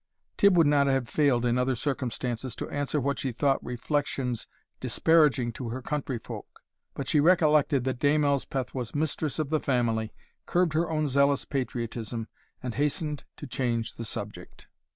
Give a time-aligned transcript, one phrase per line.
[0.35, 4.47] Tibb would not have failed in other circumstances to answer what she thought reflections
[4.79, 6.61] disparaging to her country folk;
[6.95, 10.11] but she recollected that Dame Elspeth was mistress of the family,
[10.47, 12.27] curbed her own zealous patriotism,
[12.63, 14.67] and hastened to change the subject.